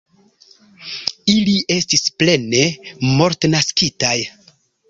Ili 1.33 1.53
estis 1.75 2.05
plene 2.23 2.65
mortnaskitaj. 3.21 4.17